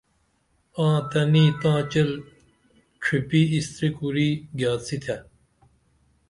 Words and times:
آں، 0.83 0.97
تنی 1.09 1.45
تاں 1.61 1.79
چیل 1.91 2.09
ڇُھپی 3.01 3.41
اِستریکُری 3.55 4.29
گیاڅی 4.57 4.97
تھے 5.03 5.17